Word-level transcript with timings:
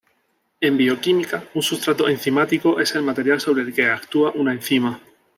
En 0.61 0.77
bioquímica, 0.77 1.43
un 1.53 1.61
sustrato 1.61 2.09
enzimático 2.09 2.79
es 2.79 2.95
el 2.95 3.03
material 3.03 3.39
sobre 3.39 3.61
el 3.61 3.71
que 3.71 3.85
actúa 3.85 4.31
una 4.33 4.51
enzima. 4.51 4.99